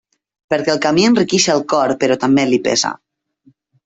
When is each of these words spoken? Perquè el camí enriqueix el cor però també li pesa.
Perquè 0.51 0.71
el 0.75 0.79
camí 0.85 1.03
enriqueix 1.09 1.45
el 1.55 1.61
cor 1.73 1.93
però 2.05 2.17
també 2.23 2.47
li 2.53 2.59
pesa. 2.69 2.91